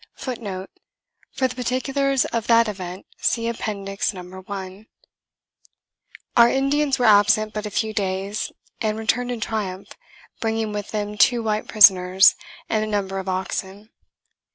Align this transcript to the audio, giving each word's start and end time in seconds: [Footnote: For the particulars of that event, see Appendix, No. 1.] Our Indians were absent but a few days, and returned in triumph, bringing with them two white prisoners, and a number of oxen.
[Footnote: 0.15 0.71
For 1.31 1.47
the 1.47 1.53
particulars 1.53 2.25
of 2.25 2.47
that 2.47 2.67
event, 2.67 3.05
see 3.17 3.47
Appendix, 3.47 4.15
No. 4.15 4.23
1.] 4.23 4.87
Our 6.35 6.49
Indians 6.49 6.97
were 6.97 7.05
absent 7.05 7.53
but 7.53 7.67
a 7.67 7.69
few 7.69 7.93
days, 7.93 8.51
and 8.81 8.97
returned 8.97 9.29
in 9.29 9.39
triumph, 9.41 9.89
bringing 10.39 10.73
with 10.73 10.89
them 10.89 11.19
two 11.19 11.43
white 11.43 11.67
prisoners, 11.67 12.33
and 12.67 12.83
a 12.83 12.87
number 12.87 13.19
of 13.19 13.29
oxen. 13.29 13.91